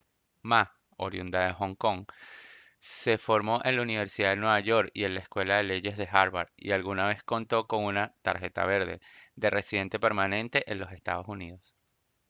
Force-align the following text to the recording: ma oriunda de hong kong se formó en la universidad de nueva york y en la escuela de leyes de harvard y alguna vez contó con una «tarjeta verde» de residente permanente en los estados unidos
ma 0.51 0.61
oriunda 1.05 1.39
de 1.45 1.51
hong 1.57 1.75
kong 1.83 1.99
se 2.79 3.19
formó 3.19 3.61
en 3.63 3.75
la 3.75 3.83
universidad 3.83 4.29
de 4.31 4.37
nueva 4.37 4.59
york 4.59 4.89
y 4.95 5.03
en 5.03 5.13
la 5.13 5.19
escuela 5.19 5.57
de 5.57 5.61
leyes 5.65 5.95
de 5.95 6.09
harvard 6.11 6.47
y 6.57 6.71
alguna 6.71 7.05
vez 7.05 7.21
contó 7.21 7.67
con 7.67 7.83
una 7.85 8.15
«tarjeta 8.23 8.65
verde» 8.65 8.99
de 9.35 9.51
residente 9.51 9.99
permanente 9.99 10.63
en 10.71 10.79
los 10.79 10.91
estados 10.91 11.27
unidos 11.27 11.75